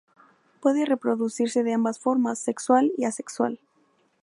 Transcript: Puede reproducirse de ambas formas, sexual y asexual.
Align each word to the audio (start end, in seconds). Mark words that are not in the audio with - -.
Puede 0.61 0.85
reproducirse 0.85 1.61
de 1.61 1.75
ambas 1.75 1.99
formas, 1.99 2.39
sexual 2.39 2.91
y 2.97 3.03
asexual. 3.05 3.59